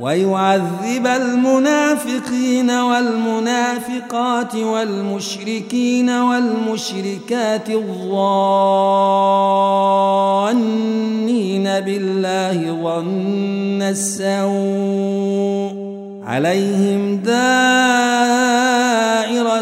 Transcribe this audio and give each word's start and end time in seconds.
ويعذب 0.00 1.06
المنافقين 1.06 2.70
والمنافقات 2.70 4.54
والمشركين 4.54 6.10
والمشركات 6.10 7.70
الظانين 7.70 8.38
بالله 11.64 12.82
ظن 12.82 13.82
السوء 13.82 15.78
عليهم 16.26 17.16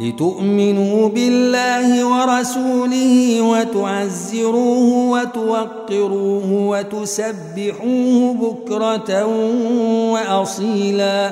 لتؤمنوا 0.00 1.08
بالله 1.08 2.04
ورسوله 2.04 3.40
وتعزروه 3.40 5.10
وتوقروه 5.10 6.52
وتسبحوه 6.52 8.34
بكرة 8.34 9.26
وأصيلا. 10.12 11.30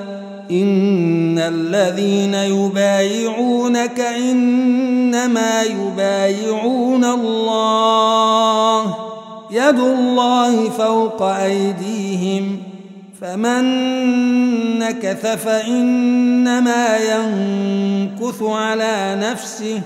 إن 0.50 1.38
الذين 1.38 2.34
يبايعونك 2.34 4.00
إنما 4.00 5.62
يبايعون 5.62 7.04
الله. 7.04 8.94
يد 9.50 9.78
الله 9.78 10.70
فوق 10.70 11.22
أيديهم. 11.22 12.63
فمن 13.24 14.78
نكث 14.78 15.26
فإنما 15.26 16.96
ينكث 16.96 18.42
على 18.42 19.18
نفسه 19.20 19.80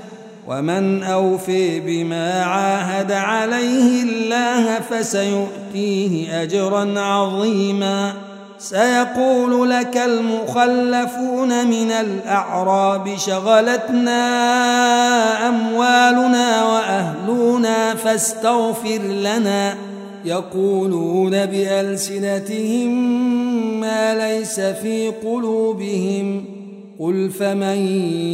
ومن 0.49 1.03
أوفي 1.03 1.81
بما 1.81 2.45
عاهد 2.45 3.13
عليه 3.13 4.03
الله 4.03 4.81
فسيؤتيه 4.91 6.43
أجرا 6.43 7.01
عظيما. 7.01 8.13
سيقول 8.59 9.71
لك 9.71 9.97
المخلفون 9.97 11.67
من 11.67 11.91
الأعراب 11.91 13.17
شغلتنا 13.17 14.19
أموالنا 15.49 16.65
وأهلنا 16.65 17.95
فاستغفر 17.95 18.99
لنا. 18.99 19.88
يقولون 20.25 21.47
بألسنتهم 21.47 22.91
ما 23.81 24.15
ليس 24.15 24.61
في 24.61 25.09
قلوبهم 25.09 26.45
قل 26.99 27.31
فمن 27.31 27.79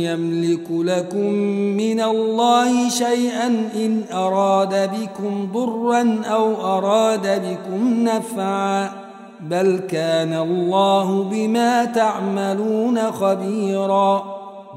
يملك 0.04 0.70
لكم 0.70 1.30
من 1.76 2.00
الله 2.00 2.88
شيئا 2.88 3.46
إن 3.76 4.02
أراد 4.12 4.90
بكم 4.90 5.48
ضرا 5.52 6.20
أو 6.24 6.54
أراد 6.78 7.26
بكم 7.26 8.04
نفعا 8.04 8.90
بل 9.40 9.80
كان 9.88 10.34
الله 10.34 11.22
بما 11.22 11.84
تعملون 11.84 13.12
خبيرا 13.12 14.33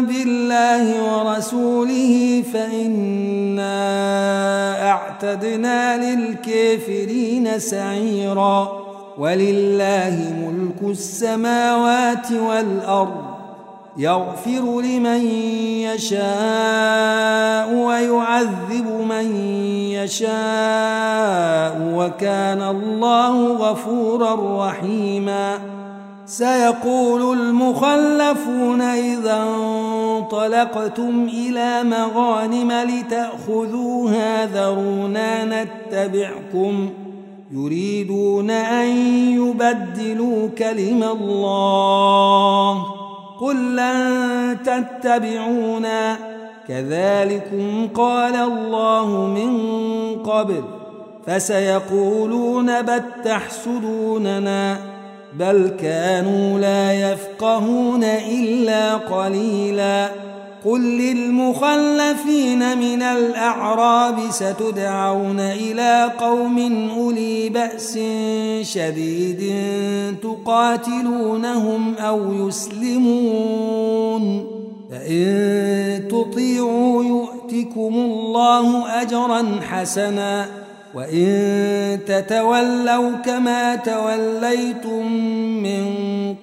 بالله 0.00 0.84
ورسوله 1.02 2.44
فإنا 2.52 3.72
أعتدنا 4.90 5.96
للكافرين 5.96 7.58
سعيرا. 7.58 8.86
ولله 9.18 10.34
ملك 10.42 10.90
السماوات 10.90 12.32
والأرض 12.32 13.24
يغفر 13.96 14.80
لمن 14.80 15.26
يشاء 15.80 17.74
ويعذب 17.74 18.86
من 19.08 19.36
يشاء 19.90 21.74
وكان 21.94 22.62
الله 22.62 23.52
غفورا 23.52 24.68
رحيماً. 24.68 25.76
سيقول 26.26 27.38
المخلفون 27.38 28.80
إذا 28.80 29.44
انطلقتم 30.26 31.28
إلى 31.32 31.82
مغانم 31.82 32.72
لتأخذوها 32.72 34.46
ذرونا 34.46 35.44
نتبعكم 35.44 36.90
يريدون 37.52 38.50
أن 38.50 38.88
يبدلوا 39.32 40.48
كلم 40.48 41.02
الله 41.02 42.82
قل 43.40 43.76
لن 43.76 44.56
تتبعونا 44.64 46.16
كذلكم 46.68 47.88
قال 47.94 48.34
الله 48.34 49.06
من 49.26 49.52
قبل 50.22 50.62
فسيقولون 51.26 52.82
بل 52.82 53.02
تحسدوننا 53.24 54.95
بل 55.38 55.72
كانوا 55.80 56.58
لا 56.58 57.12
يفقهون 57.12 58.04
إلا 58.04 58.94
قليلا. 58.94 60.10
قل 60.64 60.80
للمخلفين 60.80 62.78
من 62.78 63.02
الأعراب 63.02 64.18
ستدعون 64.30 65.40
إلى 65.40 66.12
قوم 66.18 66.88
أولي 66.98 67.48
بأس 67.48 67.98
شديد 68.62 69.54
تقاتلونهم 70.22 71.94
أو 71.94 72.48
يسلمون. 72.48 74.22
فإن 74.90 76.08
تطيعوا 76.08 77.04
يؤتكم 77.04 77.94
الله 77.94 79.02
أجرا 79.02 79.60
حسنا. 79.68 80.65
وإن 80.96 81.98
تتولوا 82.06 83.10
كما 83.24 83.76
توليتم 83.76 85.12
من 85.62 85.84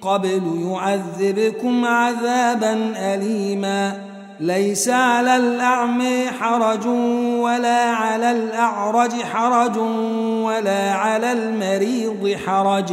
قبل 0.02 0.42
يعذبكم 0.70 1.84
عذابا 1.84 2.92
أليما. 2.96 3.92
ليس 4.40 4.88
على 4.88 5.36
الأعمى 5.36 6.26
حرج 6.40 6.86
ولا 7.40 7.82
على 7.82 8.30
الأعرج 8.30 9.12
حرج 9.12 9.76
ولا 10.42 10.92
على 10.92 11.32
المريض 11.32 12.36
حرج. 12.46 12.92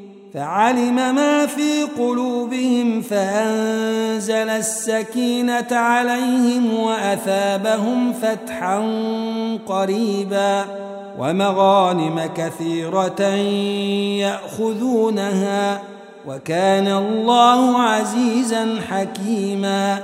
فعلم 0.33 0.95
ما 0.95 1.45
في 1.45 1.83
قلوبهم 1.97 3.01
فأنزل 3.01 4.49
السكينة 4.49 5.67
عليهم 5.71 6.73
وأثابهم 6.73 8.13
فتحا 8.13 8.79
قريبا 9.67 10.65
ومغانم 11.19 12.29
كثيرة 12.35 13.21
يأخذونها 14.21 15.81
وكان 16.27 16.87
الله 16.87 17.81
عزيزا 17.81 18.79
حكيما 18.89 20.03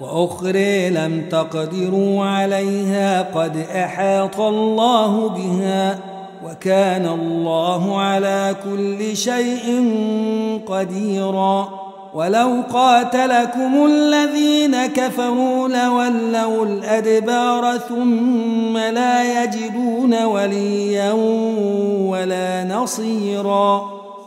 وأخرى 0.00 0.90
لم 0.90 1.28
تقدروا 1.30 2.24
عليها 2.24 3.22
قد 3.22 3.56
أحاط 3.56 4.40
الله 4.40 5.28
بها 5.28 5.98
وكان 6.44 7.06
الله 7.06 8.00
على 8.00 8.56
كل 8.64 9.16
شيء 9.16 9.92
قديراً 10.66 11.90
ولو 12.14 12.62
قاتلكم 12.72 13.86
الذين 13.86 14.86
كفروا 14.86 15.68
لولوا 15.68 16.64
الأدبار 16.64 17.78
ثم 17.78 18.78
لا 18.78 19.42
يجدون 19.44 20.24
وليا 20.24 21.12
ولا 22.00 22.64
نصيرا 22.64 23.99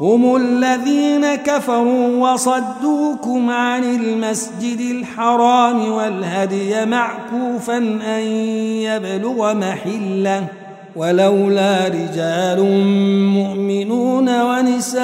هم 0.00 0.36
الذين 0.36 1.34
كفروا 1.34 2.32
وصدوكم 2.32 3.50
عن 3.50 3.84
المسجد 3.84 4.80
الحرام 4.80 5.92
والهدي 5.92 6.84
معكوفا 6.86 7.76
أن 8.06 8.22
يبلغ 8.82 9.54
محلة 9.54 10.46
ولولا 10.96 11.88
رجال 11.88 12.62
مؤمنون 13.34 14.42
ونساء 14.42 15.02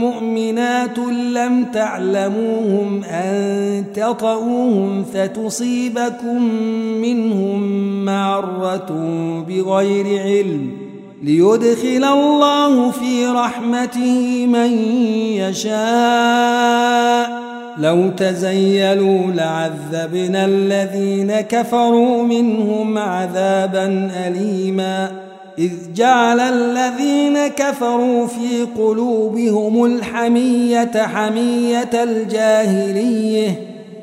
مؤمنات 0.00 0.98
لم 1.32 1.64
تعلموهم 1.64 3.04
أن 3.04 3.84
تطؤوهم 3.94 5.04
فتصيبكم 5.04 6.42
منهم 7.00 7.60
معرة 8.04 8.88
بغير 9.48 10.22
علم 10.22 10.87
ليدخل 11.22 12.04
الله 12.04 12.90
في 12.90 13.26
رحمته 13.26 14.46
من 14.46 14.78
يشاء. 15.36 15.78
لو 17.78 18.10
تزيلوا 18.16 19.26
لعذبنا 19.34 20.44
الذين 20.44 21.40
كفروا 21.40 22.22
منهم 22.22 22.98
عذابا 22.98 24.10
أليما. 24.26 25.12
إذ 25.58 25.72
جعل 25.94 26.40
الذين 26.40 27.46
كفروا 27.46 28.26
في 28.26 28.66
قلوبهم 28.82 29.84
الحمية 29.84 30.92
حمية 30.94 31.90
الجاهلية. 31.94 33.77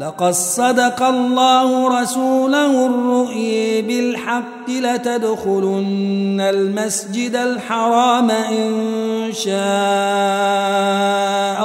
لقد 0.00 0.30
صدق 0.30 1.02
الله 1.02 2.02
رسوله 2.02 2.86
الرؤي 2.86 3.82
بالحق 3.82 4.70
لتدخلن 4.70 6.40
المسجد 6.40 7.36
الحرام 7.36 8.30
إن 8.30 9.32
شاء 9.32 9.54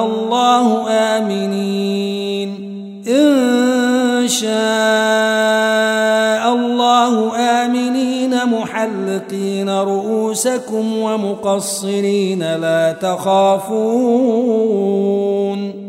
الله 0.05 0.89
آمنين. 0.89 2.49
إن 3.07 4.27
شاء 4.27 4.49
الله 6.53 7.35
آمنين. 7.35 8.45
محلقين 8.45 9.69
رؤوسكم 9.69 10.97
ومقصرين 10.97 12.55
لا 12.55 12.95
تخافون. 13.01 15.88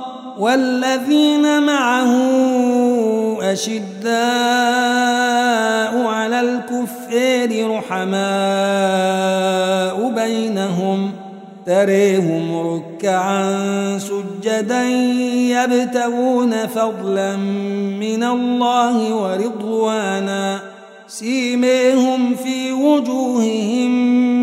والذين 0.41 1.63
معه 1.63 2.11
أشداء 3.41 4.11
على 6.07 6.39
الكفار 6.41 7.69
رحماء 7.77 8.21
بينهم 10.09 11.11
تريهم 11.65 12.67
ركعا 12.67 13.97
سجدا 13.97 14.83
يبتغون 15.53 16.67
فضلا 16.67 17.35
من 17.99 18.23
الله 18.23 19.15
ورضوانا 19.15 20.59
سيميهم 21.07 22.35
في 22.35 22.71
وجوههم 22.71 23.91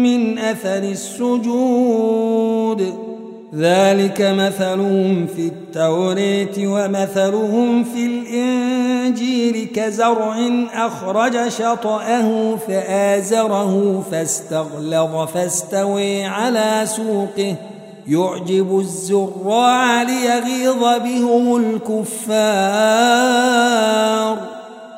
من 0.03 0.39
أثر 0.39 0.83
السجود. 0.83 2.39
ذلك 3.55 4.21
مثلهم 4.21 5.27
في 5.27 5.47
التوريت 5.69 6.59
ومثلهم 6.59 7.85
في 7.85 8.07
الإنجيل 8.07 9.69
كزرع 9.75 10.37
أخرج 10.75 11.49
شطأه 11.49 12.57
فآزره 12.57 14.05
فاستغلظ 14.11 15.29
فاستوي 15.35 16.25
على 16.25 16.83
سوقه. 16.85 17.55
يعجب 18.07 18.79
الزراع 18.79 20.03
ليغيظ 20.03 20.81
بهم 21.05 21.57
الكفار. 21.57 22.29